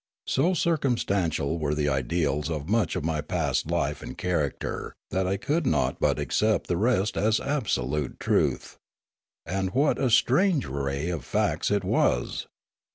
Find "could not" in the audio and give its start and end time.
5.37-5.99